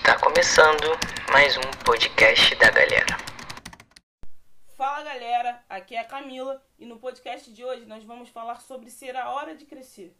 [0.00, 0.82] Está começando
[1.30, 3.18] mais um podcast da galera.
[4.74, 8.88] Fala galera, aqui é a Camila e no podcast de hoje nós vamos falar sobre
[8.88, 10.16] ser a hora de crescer.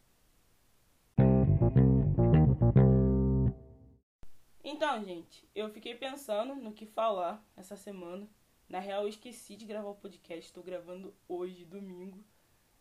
[4.63, 8.29] Então, gente, eu fiquei pensando no que falar essa semana.
[8.69, 12.23] Na real, eu esqueci de gravar o podcast, estou gravando hoje, domingo.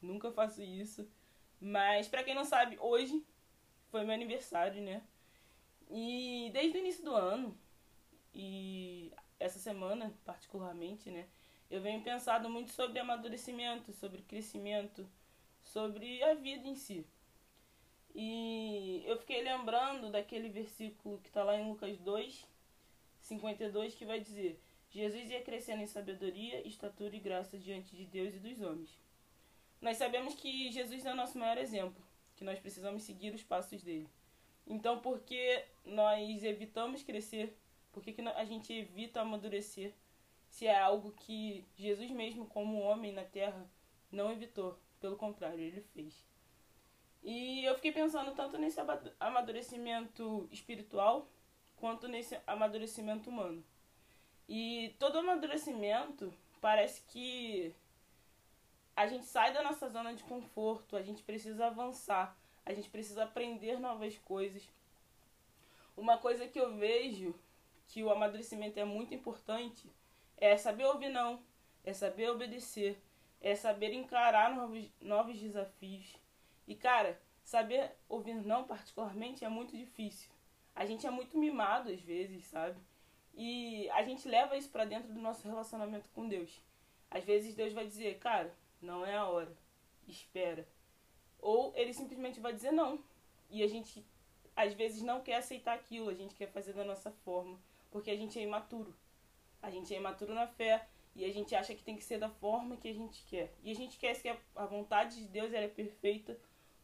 [0.02, 1.10] Nunca faço isso.
[1.62, 3.26] Mas, para quem não sabe, hoje
[3.90, 5.02] foi meu aniversário, né?
[5.90, 7.58] E desde o início do ano,
[8.34, 11.28] e essa semana particularmente, né?
[11.70, 15.08] Eu venho pensando muito sobre amadurecimento, sobre crescimento,
[15.64, 17.06] sobre a vida em si.
[18.14, 22.46] E eu fiquei lembrando daquele versículo que está lá em Lucas 2,
[23.22, 28.34] 52, que vai dizer: Jesus ia crescendo em sabedoria, estatura e graça diante de Deus
[28.34, 28.90] e dos homens.
[29.80, 32.04] Nós sabemos que Jesus é o nosso maior exemplo,
[32.36, 34.10] que nós precisamos seguir os passos dele.
[34.70, 37.58] Então, por que nós evitamos crescer?
[37.92, 39.94] Por que, que a gente evita amadurecer?
[40.48, 43.68] Se é algo que Jesus mesmo, como homem na terra,
[44.12, 44.80] não evitou.
[45.02, 46.24] Pelo contrário, ele fez.
[47.24, 48.80] E eu fiquei pensando tanto nesse
[49.20, 51.28] amadurecimento espiritual
[51.78, 53.64] quanto nesse amadurecimento humano.
[54.48, 57.74] E todo amadurecimento parece que
[58.96, 62.38] a gente sai da nossa zona de conforto, a gente precisa avançar,
[62.70, 64.62] a gente precisa aprender novas coisas.
[65.98, 67.34] Uma coisa que eu vejo
[67.88, 69.90] que o amadurecimento é muito importante
[70.38, 71.42] é saber ouvir não,
[71.84, 73.02] é saber obedecer,
[73.42, 76.16] é saber encarar novos, novos desafios.
[76.68, 80.30] E cara, saber ouvir não particularmente é muito difícil.
[80.76, 82.80] A gente é muito mimado às vezes, sabe?
[83.34, 86.62] E a gente leva isso para dentro do nosso relacionamento com Deus.
[87.10, 89.58] Às vezes Deus vai dizer, cara, não é a hora,
[90.08, 90.68] espera.
[91.42, 93.00] Ou ele simplesmente vai dizer não.
[93.50, 94.06] E a gente
[94.56, 97.58] às vezes não quer aceitar aquilo, a gente quer fazer da nossa forma,
[97.90, 98.94] porque a gente é imaturo.
[99.62, 102.30] A gente é imaturo na fé e a gente acha que tem que ser da
[102.30, 103.54] forma que a gente quer.
[103.64, 106.38] E a gente quer que a vontade de Deus ela é perfeita,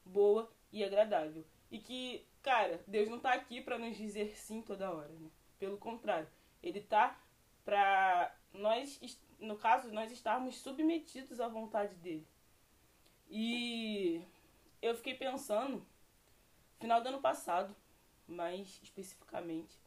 [0.05, 1.45] boa e agradável.
[1.69, 5.29] E que, cara, Deus não tá aqui para nos dizer sim toda hora, né?
[5.59, 6.27] Pelo contrário,
[6.63, 7.19] ele tá
[7.65, 8.99] para nós,
[9.39, 12.25] no caso, nós estarmos submetidos à vontade dele.
[13.29, 14.21] E
[14.81, 15.85] eu fiquei pensando,
[16.79, 17.75] final do ano passado,
[18.27, 19.77] mais especificamente,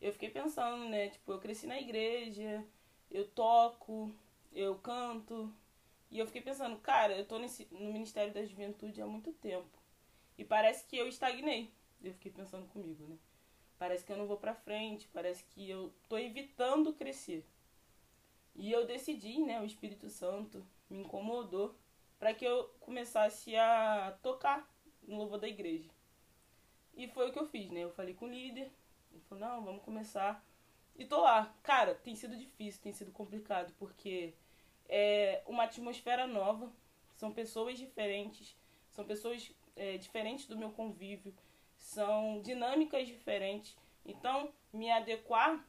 [0.00, 1.10] eu fiquei pensando, né?
[1.10, 2.64] Tipo, eu cresci na igreja,
[3.10, 4.12] eu toco,
[4.52, 5.52] eu canto.
[6.10, 9.78] E eu fiquei pensando, cara, eu tô nesse, no Ministério da Juventude há muito tempo.
[10.36, 11.72] E parece que eu estagnei.
[12.02, 13.16] Eu fiquei pensando comigo, né?
[13.78, 17.46] Parece que eu não vou pra frente, parece que eu tô evitando crescer.
[18.54, 19.60] E eu decidi, né?
[19.60, 21.74] O Espírito Santo me incomodou
[22.22, 24.72] para que eu começasse a tocar
[25.02, 25.90] no louvor da igreja.
[26.94, 27.82] E foi o que eu fiz, né?
[27.82, 28.70] Eu falei com o líder,
[29.10, 30.40] ele falou, não, vamos começar.
[30.94, 31.52] E tô lá.
[31.64, 34.34] Cara, tem sido difícil, tem sido complicado, porque
[34.88, 36.72] é uma atmosfera nova,
[37.16, 38.56] são pessoas diferentes,
[38.88, 41.34] são pessoas é, diferentes do meu convívio,
[41.76, 43.76] são dinâmicas diferentes.
[44.06, 45.66] Então, me adequar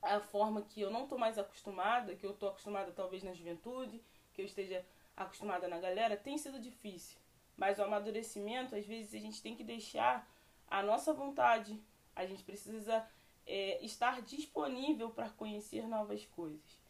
[0.00, 4.00] à forma que eu não tô mais acostumada, que eu tô acostumada talvez na juventude,
[4.32, 4.86] que eu esteja
[5.16, 7.18] acostumada na galera, tem sido difícil.
[7.56, 10.28] Mas o amadurecimento, às vezes, a gente tem que deixar
[10.66, 11.80] a nossa vontade.
[12.16, 13.06] A gente precisa
[13.46, 16.80] é, estar disponível para conhecer novas coisas.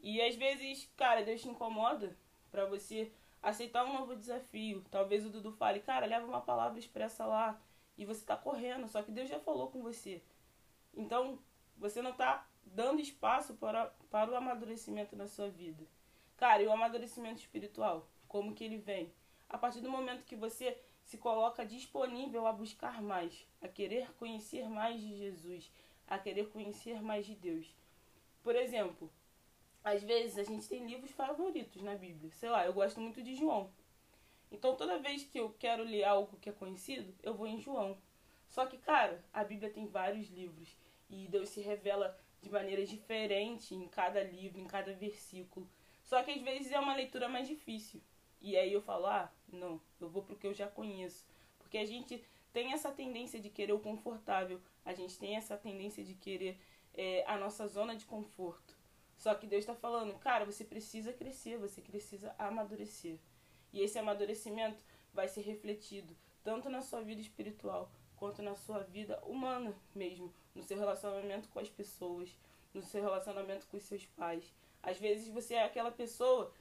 [0.00, 2.16] E às vezes, cara, Deus te incomoda
[2.50, 3.12] para você
[3.42, 4.84] aceitar um novo desafio.
[4.90, 7.60] Talvez o Dudu fale, cara, leva uma palavra expressa lá
[7.96, 10.22] e você tá correndo, só que Deus já falou com você.
[10.94, 11.38] Então,
[11.76, 15.84] você não tá dando espaço para, para o amadurecimento na sua vida.
[16.38, 19.12] Cara, e o amadurecimento espiritual, como que ele vem?
[19.48, 24.68] A partir do momento que você se coloca disponível a buscar mais, a querer conhecer
[24.68, 25.68] mais de Jesus,
[26.06, 27.74] a querer conhecer mais de Deus.
[28.40, 29.12] Por exemplo,
[29.82, 32.30] às vezes a gente tem livros favoritos na Bíblia.
[32.30, 33.72] Sei lá, eu gosto muito de João.
[34.48, 37.98] Então toda vez que eu quero ler algo que é conhecido, eu vou em João.
[38.46, 40.76] Só que, cara, a Bíblia tem vários livros
[41.10, 45.68] e Deus se revela de maneiras diferentes em cada livro, em cada versículo.
[46.08, 48.00] Só que às vezes é uma leitura mais difícil.
[48.40, 51.26] E aí eu falo, ah, não, eu vou pro que eu já conheço.
[51.58, 56.02] Porque a gente tem essa tendência de querer o confortável, a gente tem essa tendência
[56.02, 56.58] de querer
[56.94, 58.74] é, a nossa zona de conforto.
[59.18, 63.18] Só que Deus está falando, cara, você precisa crescer, você precisa amadurecer.
[63.70, 64.82] E esse amadurecimento
[65.12, 70.62] vai ser refletido tanto na sua vida espiritual quanto na sua vida humana mesmo, no
[70.62, 72.34] seu relacionamento com as pessoas,
[72.72, 74.54] no seu relacionamento com os seus pais.
[74.82, 76.52] Às vezes você é aquela pessoa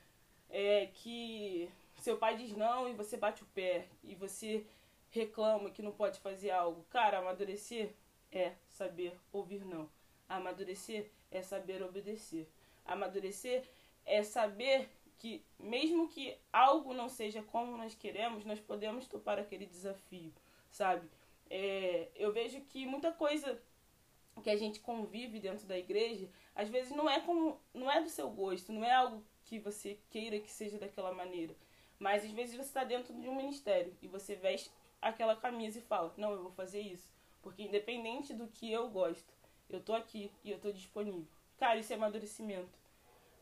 [0.49, 4.65] é, que seu pai diz não e você bate o pé e você
[5.09, 6.85] reclama que não pode fazer algo.
[6.89, 7.91] Cara, amadurecer
[8.31, 9.89] é saber ouvir não.
[10.27, 12.47] Amadurecer é saber obedecer.
[12.85, 13.63] Amadurecer
[14.05, 19.65] é saber que, mesmo que algo não seja como nós queremos, nós podemos topar aquele
[19.65, 20.31] desafio,
[20.69, 21.09] sabe?
[21.49, 23.59] É, eu vejo que muita coisa
[24.43, 28.09] que a gente convive dentro da igreja, às vezes não é como não é do
[28.09, 31.55] seu gosto, não é algo que você queira que seja daquela maneira.
[31.99, 35.83] Mas às vezes você está dentro de um ministério e você veste aquela camisa e
[35.83, 37.13] fala: Não, eu vou fazer isso.
[37.43, 39.31] Porque independente do que eu gosto,
[39.69, 41.27] eu tô aqui e eu tô disponível.
[41.59, 42.79] Cara, isso é amadurecimento.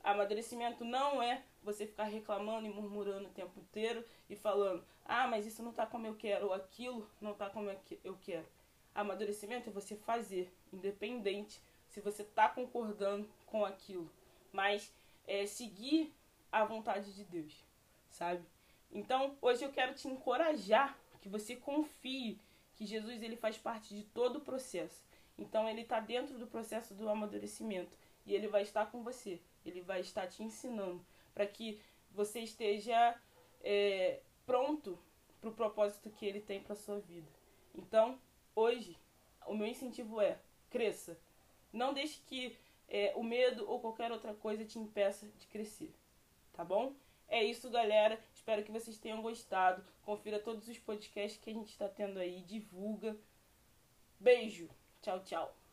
[0.03, 5.45] Amadurecimento não é você ficar reclamando e murmurando o tempo inteiro e falando: ah, mas
[5.45, 7.71] isso não tá como eu quero, ou aquilo não tá como
[8.03, 8.45] eu quero.
[8.93, 11.61] Amadurecimento é você fazer, independente
[11.95, 14.11] se você tá concordando com aquilo,
[14.51, 14.93] mas
[15.25, 16.13] é seguir
[16.51, 17.63] a vontade de Deus,
[18.11, 18.43] sabe?
[18.91, 22.37] Então, hoje eu quero te encorajar que você confie
[22.75, 25.01] que Jesus ele faz parte de todo o processo.
[25.37, 29.39] Então, ele está dentro do processo do amadurecimento e ele vai estar com você.
[29.65, 31.01] Ele vai estar te ensinando
[31.33, 31.79] para que
[32.11, 33.17] você esteja
[33.63, 34.99] é, pronto
[35.39, 37.31] para o propósito que ele tem para sua vida.
[37.73, 38.19] Então,
[38.53, 38.97] hoje,
[39.47, 40.37] o meu incentivo é
[40.69, 41.17] cresça.
[41.75, 42.57] Não deixe que
[42.87, 45.93] é, o medo ou qualquer outra coisa te impeça de crescer.
[46.53, 46.95] Tá bom?
[47.27, 48.19] É isso, galera.
[48.33, 49.83] Espero que vocês tenham gostado.
[50.03, 52.41] Confira todos os podcasts que a gente está tendo aí.
[52.43, 53.17] Divulga.
[54.19, 54.69] Beijo.
[55.01, 55.64] Tchau, tchau.